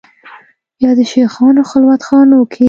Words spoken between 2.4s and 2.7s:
کې